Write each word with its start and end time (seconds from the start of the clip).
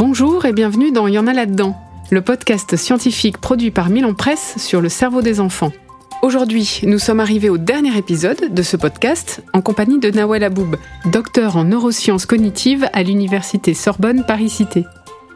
Bonjour 0.00 0.46
et 0.46 0.54
bienvenue 0.54 0.92
dans 0.92 1.08
Y 1.08 1.18
en 1.18 1.26
a 1.26 1.34
là-dedans, 1.34 1.76
le 2.10 2.22
podcast 2.22 2.74
scientifique 2.74 3.36
produit 3.36 3.70
par 3.70 3.90
Milan 3.90 4.14
Presse 4.14 4.54
sur 4.56 4.80
le 4.80 4.88
cerveau 4.88 5.20
des 5.20 5.40
enfants. 5.40 5.72
Aujourd'hui, 6.22 6.80
nous 6.84 6.98
sommes 6.98 7.20
arrivés 7.20 7.50
au 7.50 7.58
dernier 7.58 7.94
épisode 7.98 8.54
de 8.54 8.62
ce 8.62 8.78
podcast 8.78 9.42
en 9.52 9.60
compagnie 9.60 9.98
de 9.98 10.10
Nawel 10.10 10.42
Aboub, 10.42 10.76
docteur 11.04 11.58
en 11.58 11.64
neurosciences 11.64 12.24
cognitives 12.24 12.88
à 12.94 13.02
l'université 13.02 13.74
Sorbonne 13.74 14.24
Paris-Cité. 14.24 14.86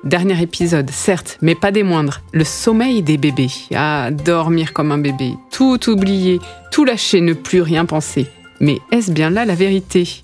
Dernier 0.02 0.40
épisode, 0.40 0.88
certes, 0.88 1.36
mais 1.42 1.54
pas 1.54 1.70
des 1.70 1.82
moindres, 1.82 2.22
le 2.32 2.44
sommeil 2.44 3.02
des 3.02 3.18
bébés. 3.18 3.50
Ah, 3.74 4.08
dormir 4.10 4.72
comme 4.72 4.92
un 4.92 4.98
bébé, 4.98 5.34
tout 5.50 5.90
oublier, 5.90 6.40
tout 6.72 6.86
lâcher, 6.86 7.20
ne 7.20 7.34
plus 7.34 7.60
rien 7.60 7.84
penser. 7.84 8.28
Mais 8.60 8.78
est-ce 8.92 9.12
bien 9.12 9.28
là 9.28 9.44
la 9.44 9.56
vérité? 9.56 10.22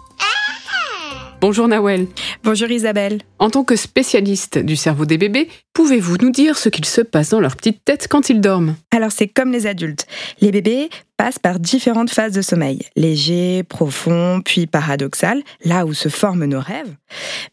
Bonjour 1.40 1.68
Nawel. 1.68 2.06
Bonjour 2.44 2.70
Isabelle. 2.70 3.22
En 3.38 3.48
tant 3.48 3.64
que 3.64 3.74
spécialiste 3.74 4.58
du 4.58 4.76
cerveau 4.76 5.06
des 5.06 5.16
bébés, 5.16 5.48
pouvez-vous 5.72 6.18
nous 6.18 6.30
dire 6.30 6.58
ce 6.58 6.68
qu'il 6.68 6.84
se 6.84 7.00
passe 7.00 7.30
dans 7.30 7.40
leur 7.40 7.56
petite 7.56 7.82
tête 7.82 8.08
quand 8.10 8.28
ils 8.28 8.42
dorment? 8.42 8.76
Alors 8.90 9.10
c'est 9.10 9.26
comme 9.26 9.50
les 9.50 9.66
adultes. 9.66 10.06
Les 10.42 10.52
bébés 10.52 10.90
passent 11.16 11.38
par 11.38 11.58
différentes 11.58 12.10
phases 12.10 12.34
de 12.34 12.42
sommeil. 12.42 12.80
Léger, 12.94 13.62
profond, 13.62 14.42
puis 14.44 14.66
paradoxal, 14.66 15.42
là 15.64 15.86
où 15.86 15.94
se 15.94 16.10
forment 16.10 16.44
nos 16.44 16.60
rêves. 16.60 16.94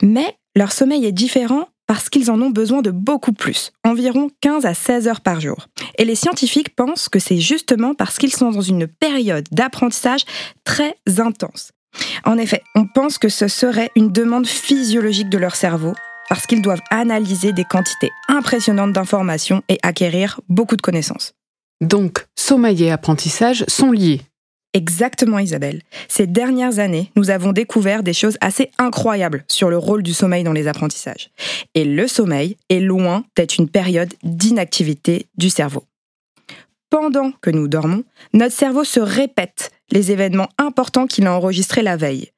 Mais 0.02 0.36
leur 0.54 0.74
sommeil 0.74 1.06
est 1.06 1.14
différent 1.14 1.70
parce 1.88 2.10
qu'ils 2.10 2.30
en 2.30 2.42
ont 2.42 2.50
besoin 2.50 2.82
de 2.82 2.92
beaucoup 2.92 3.32
plus, 3.32 3.72
environ 3.86 4.30
15 4.42 4.66
à 4.66 4.74
16 4.74 5.08
heures 5.08 5.22
par 5.22 5.40
jour. 5.40 5.68
Et 5.98 6.04
les 6.04 6.16
scientifiques 6.16 6.76
pensent 6.76 7.08
que 7.08 7.20
c'est 7.20 7.40
justement 7.40 7.94
parce 7.94 8.18
qu'ils 8.18 8.34
sont 8.34 8.52
dans 8.52 8.60
une 8.60 8.88
période 8.88 9.48
d'apprentissage 9.50 10.26
très 10.66 10.98
intense. 11.20 11.72
En 12.28 12.38
effet, 12.38 12.62
on 12.76 12.86
pense 12.86 13.18
que 13.18 13.30
ce 13.30 13.48
serait 13.48 13.90
une 13.96 14.12
demande 14.12 14.48
physiologique 14.48 15.30
de 15.30 15.38
leur 15.38 15.56
cerveau, 15.56 15.94
parce 16.28 16.46
qu'ils 16.46 16.62
doivent 16.62 16.82
analyser 16.92 17.54
des 17.54 17.64
quantités 17.64 18.12
impressionnantes 18.28 18.92
d'informations 18.92 19.64
et 19.70 19.80
acquérir 19.82 20.42
beaucoup 20.50 20.76
de 20.76 20.82
connaissances. 20.82 21.34
Donc, 21.80 22.26
sommeil 22.36 22.84
et 22.84 22.92
apprentissage 22.92 23.64
sont 23.70 23.92
liés. 23.92 24.20
Exactement 24.74 25.40
Isabelle. 25.40 25.84
Ces 26.10 26.28
dernières 26.28 26.80
années, 26.80 27.14
nous 27.16 27.30
avons 27.30 27.54
découvert 27.54 28.04
des 28.04 28.12
choses 28.12 28.38
assez 28.42 28.72
incroyables 28.78 29.46
sur 29.48 29.70
le 29.70 29.78
rôle 29.78 30.04
du 30.04 30.14
sommeil 30.14 30.44
dans 30.44 30.52
les 30.52 30.68
apprentissages. 30.68 31.30
Et 31.76 31.86
le 31.86 32.10
sommeil 32.10 32.58
est 32.68 32.82
loin 32.82 33.24
d'être 33.38 33.58
une 33.58 33.70
période 33.70 34.14
d'inactivité 34.24 35.28
du 35.38 35.50
cerveau. 35.50 35.86
Pendant 36.90 37.32
que 37.42 37.52
nous 37.52 37.70
dormons, 37.70 38.04
notre 38.34 38.56
cerveau 38.56 38.84
se 38.84 39.00
répète 39.00 39.72
les 39.92 40.12
événements 40.12 40.50
importants 40.58 41.08
qu'il 41.08 41.28
a 41.28 41.34
enregistrés 41.34 41.82
la 41.82 41.98
veille. 41.98 42.32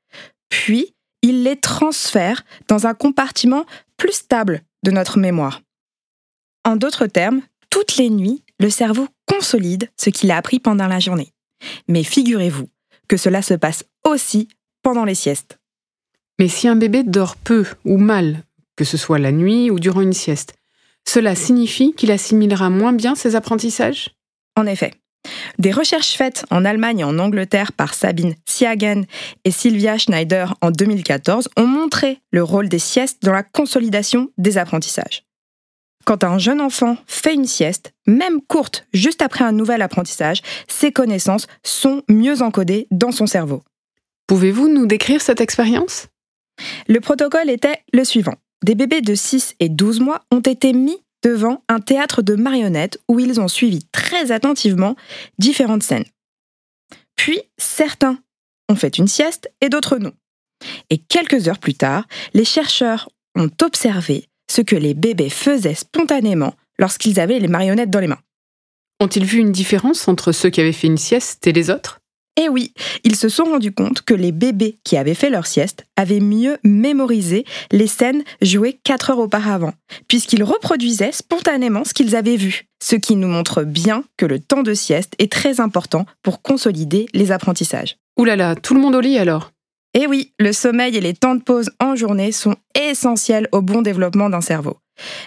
Puis, 0.49 0.93
il 1.21 1.43
les 1.43 1.57
transfère 1.57 2.43
dans 2.67 2.87
un 2.87 2.93
compartiment 2.93 3.65
plus 3.97 4.13
stable 4.13 4.61
de 4.83 4.91
notre 4.91 5.19
mémoire. 5.19 5.61
En 6.63 6.75
d'autres 6.75 7.07
termes, 7.07 7.41
toutes 7.69 7.97
les 7.97 8.09
nuits, 8.09 8.43
le 8.59 8.69
cerveau 8.69 9.07
consolide 9.25 9.89
ce 9.97 10.09
qu'il 10.09 10.31
a 10.31 10.37
appris 10.37 10.59
pendant 10.59 10.87
la 10.87 10.99
journée. 10.99 11.33
Mais 11.87 12.03
figurez-vous 12.03 12.69
que 13.07 13.17
cela 13.17 13.41
se 13.41 13.53
passe 13.53 13.83
aussi 14.05 14.47
pendant 14.81 15.05
les 15.05 15.15
siestes. 15.15 15.59
Mais 16.39 16.47
si 16.47 16.67
un 16.67 16.75
bébé 16.75 17.03
dort 17.03 17.35
peu 17.35 17.65
ou 17.85 17.97
mal, 17.97 18.43
que 18.75 18.85
ce 18.85 18.97
soit 18.97 19.19
la 19.19 19.31
nuit 19.31 19.69
ou 19.69 19.79
durant 19.79 20.01
une 20.01 20.13
sieste, 20.13 20.53
cela 21.07 21.35
signifie 21.35 21.93
qu'il 21.93 22.11
assimilera 22.11 22.69
moins 22.69 22.93
bien 22.93 23.15
ses 23.15 23.35
apprentissages? 23.35 24.11
En 24.55 24.65
effet. 24.65 24.93
Des 25.59 25.73
recherches 25.73 26.15
faites 26.15 26.45
en 26.51 26.63
Allemagne 26.63 26.99
et 26.99 27.03
en 27.03 27.19
Angleterre 27.19 27.73
par 27.73 27.93
Sabine 27.93 28.35
Siagen 28.45 29.03
et 29.43 29.51
Sylvia 29.51 29.97
Schneider 29.97 30.55
en 30.61 30.71
2014 30.71 31.49
ont 31.57 31.67
montré 31.67 32.21
le 32.31 32.41
rôle 32.43 32.69
des 32.69 32.79
siestes 32.79 33.21
dans 33.23 33.33
la 33.33 33.43
consolidation 33.43 34.29
des 34.37 34.57
apprentissages. 34.57 35.25
Quand 36.05 36.23
un 36.23 36.37
jeune 36.37 36.61
enfant 36.61 36.97
fait 37.07 37.33
une 37.33 37.45
sieste, 37.45 37.93
même 38.07 38.41
courte, 38.41 38.87
juste 38.93 39.21
après 39.21 39.43
un 39.43 39.51
nouvel 39.51 39.81
apprentissage, 39.81 40.41
ses 40.69 40.93
connaissances 40.93 41.47
sont 41.61 42.03
mieux 42.07 42.41
encodées 42.41 42.87
dans 42.89 43.11
son 43.11 43.27
cerveau. 43.27 43.61
Pouvez-vous 44.27 44.69
nous 44.69 44.85
décrire 44.85 45.21
cette 45.21 45.41
expérience? 45.41 46.07
Le 46.87 47.01
protocole 47.01 47.49
était 47.49 47.83
le 47.91 48.05
suivant. 48.05 48.35
Des 48.63 48.75
bébés 48.75 49.01
de 49.01 49.13
6 49.13 49.55
et 49.59 49.67
12 49.67 49.99
mois 49.99 50.21
ont 50.31 50.39
été 50.39 50.71
mis 50.71 50.97
devant 51.23 51.63
un 51.67 51.79
théâtre 51.79 52.21
de 52.21 52.35
marionnettes 52.35 52.99
où 53.07 53.19
ils 53.19 53.39
ont 53.39 53.47
suivi 53.47 53.83
très 53.91 54.31
attentivement 54.31 54.95
différentes 55.37 55.83
scènes. 55.83 56.05
Puis, 57.15 57.41
certains 57.57 58.19
ont 58.69 58.75
fait 58.75 58.97
une 58.97 59.07
sieste 59.07 59.51
et 59.61 59.69
d'autres 59.69 59.97
non. 59.97 60.13
Et 60.89 60.97
quelques 60.97 61.47
heures 61.47 61.59
plus 61.59 61.73
tard, 61.73 62.05
les 62.33 62.45
chercheurs 62.45 63.09
ont 63.35 63.49
observé 63.61 64.27
ce 64.49 64.61
que 64.61 64.75
les 64.75 64.93
bébés 64.93 65.29
faisaient 65.29 65.75
spontanément 65.75 66.53
lorsqu'ils 66.77 67.19
avaient 67.19 67.39
les 67.39 67.47
marionnettes 67.47 67.89
dans 67.89 67.99
les 67.99 68.07
mains. 68.07 68.21
Ont-ils 68.99 69.25
vu 69.25 69.39
une 69.39 69.51
différence 69.51 70.07
entre 70.07 70.31
ceux 70.31 70.49
qui 70.49 70.59
avaient 70.59 70.73
fait 70.73 70.87
une 70.87 70.97
sieste 70.97 71.45
et 71.47 71.53
les 71.53 71.69
autres? 71.69 71.99
Eh 72.37 72.47
oui, 72.47 72.73
ils 73.03 73.15
se 73.15 73.27
sont 73.27 73.43
rendus 73.43 73.73
compte 73.73 74.01
que 74.01 74.13
les 74.13 74.31
bébés 74.31 74.77
qui 74.83 74.95
avaient 74.97 75.13
fait 75.13 75.29
leur 75.29 75.45
sieste 75.45 75.85
avaient 75.97 76.21
mieux 76.21 76.57
mémorisé 76.63 77.43
les 77.71 77.87
scènes 77.87 78.23
jouées 78.41 78.79
4 78.83 79.11
heures 79.11 79.19
auparavant, 79.19 79.73
puisqu'ils 80.07 80.43
reproduisaient 80.43 81.11
spontanément 81.11 81.83
ce 81.83 81.93
qu'ils 81.93 82.15
avaient 82.15 82.37
vu, 82.37 82.67
ce 82.81 82.95
qui 82.95 83.15
nous 83.15 83.27
montre 83.27 83.63
bien 83.63 84.03
que 84.15 84.25
le 84.25 84.39
temps 84.39 84.63
de 84.63 84.73
sieste 84.73 85.15
est 85.19 85.31
très 85.31 85.59
important 85.59 86.05
pour 86.23 86.41
consolider 86.41 87.07
les 87.13 87.31
apprentissages. 87.31 87.97
Ouh 88.17 88.25
là 88.25 88.35
là, 88.35 88.55
tout 88.55 88.73
le 88.73 88.81
monde 88.81 88.95
au 88.95 89.01
lit 89.01 89.17
alors 89.17 89.51
et 89.95 90.05
oui, 90.05 90.33
le 90.37 90.53
sommeil 90.53 90.95
et 90.95 91.01
les 91.01 91.15
temps 91.15 91.33
de 91.33 91.41
pause 91.41 91.71
en 91.79 91.95
journée 91.95 92.31
sont 92.31 92.55
essentiels 92.79 93.47
au 93.51 93.61
bon 93.61 93.81
développement 93.81 94.29
d'un 94.29 94.41
cerveau. 94.41 94.77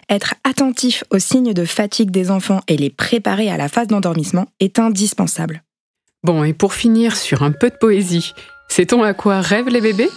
Être 0.09 0.35
attentif 0.45 1.03
aux 1.11 1.19
signes 1.19 1.53
de 1.53 1.65
fatigue 1.65 2.11
des 2.11 2.31
enfants 2.31 2.61
et 2.69 2.77
les 2.77 2.91
préparer 2.91 3.51
à 3.51 3.57
la 3.57 3.69
phase 3.69 3.89
d'endormissement 3.89 4.47
est 4.61 4.79
indispensable. 4.79 5.65
Bon, 6.25 6.45
et 6.45 6.53
pour 6.53 6.73
finir 6.73 7.17
sur 7.17 7.43
un 7.43 7.51
peu 7.51 7.69
de 7.69 7.75
poésie, 7.75 8.33
sait-on 8.69 9.03
à 9.03 9.13
quoi 9.13 9.41
rêvent 9.41 9.71
les 9.71 9.81
bébés? 9.81 10.09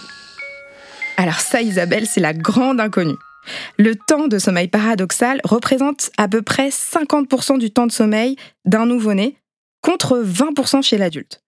Alors 1.16 1.40
ça, 1.40 1.62
Isabelle, 1.62 2.06
c'est 2.06 2.20
la 2.20 2.32
grande 2.32 2.80
inconnue. 2.80 3.16
Le 3.76 3.96
temps 3.96 4.28
de 4.28 4.38
sommeil 4.38 4.68
paradoxal 4.68 5.40
représente 5.42 6.10
à 6.16 6.28
peu 6.28 6.42
près 6.42 6.68
50% 6.68 7.58
du 7.58 7.72
temps 7.72 7.88
de 7.88 7.92
sommeil 7.92 8.36
d'un 8.64 8.86
nouveau-né, 8.86 9.36
contre 9.82 10.22
20% 10.22 10.82
chez 10.82 10.96
l'adulte. 10.96 11.42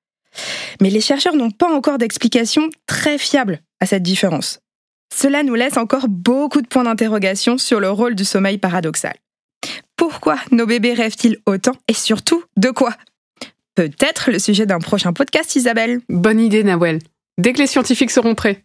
Mais 0.80 0.90
les 0.90 1.00
chercheurs 1.00 1.36
n'ont 1.36 1.52
pas 1.52 1.72
encore 1.72 1.98
d'explication 1.98 2.68
très 2.86 3.16
fiable 3.16 3.60
à 3.78 3.86
cette 3.86 4.02
différence. 4.02 4.58
Cela 5.14 5.44
nous 5.44 5.54
laisse 5.54 5.76
encore 5.76 6.08
beaucoup 6.08 6.62
de 6.62 6.66
points 6.68 6.84
d'interrogation 6.84 7.58
sur 7.58 7.78
le 7.78 7.90
rôle 7.90 8.16
du 8.16 8.24
sommeil 8.24 8.58
paradoxal. 8.58 9.14
Pourquoi 9.96 10.36
nos 10.50 10.66
bébés 10.66 10.94
rêvent-ils 10.94 11.38
autant? 11.46 11.74
Et 11.86 11.94
surtout 11.94 12.42
de 12.56 12.70
quoi? 12.70 12.94
Peut-être 13.78 14.32
le 14.32 14.40
sujet 14.40 14.66
d'un 14.66 14.80
prochain 14.80 15.12
podcast, 15.12 15.54
Isabelle. 15.54 16.00
Bonne 16.08 16.40
idée, 16.40 16.64
Nawel. 16.64 16.98
Dès 17.40 17.52
que 17.52 17.60
les 17.60 17.68
scientifiques 17.68 18.10
seront 18.10 18.34
prêts. 18.34 18.64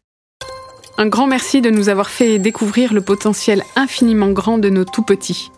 Un 0.97 1.05
grand 1.05 1.27
merci 1.27 1.61
de 1.61 1.69
nous 1.69 1.87
avoir 1.87 2.09
fait 2.09 2.39
découvrir 2.39 2.95
le 2.95 3.01
potentiel 3.01 3.61
infiniment 3.75 4.31
grand 4.31 4.57
de 4.57 4.71
nos 4.71 4.85
tout 4.85 5.03
petits. 5.03 5.51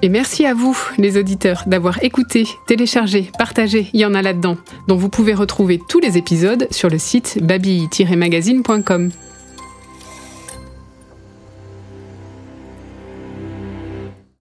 Et 0.00 0.08
merci 0.08 0.46
à 0.46 0.54
vous, 0.54 0.78
les 0.96 1.18
auditeurs, 1.18 1.64
d'avoir 1.66 2.02
écouté, 2.02 2.48
téléchargé, 2.66 3.30
partagé, 3.36 3.90
il 3.92 4.00
y 4.00 4.06
en 4.06 4.14
a 4.14 4.22
là-dedans, 4.22 4.56
dont 4.88 4.96
vous 4.96 5.10
pouvez 5.10 5.34
retrouver 5.34 5.78
tous 5.90 6.00
les 6.00 6.16
épisodes 6.16 6.66
sur 6.70 6.88
le 6.88 6.96
site 6.96 7.38
baby-magazine.com. 7.42 9.10